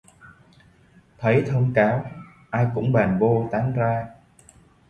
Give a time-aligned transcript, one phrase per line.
[1.17, 2.05] Thấy thông cáo,
[2.49, 4.07] ai cũng bàn vô tán ra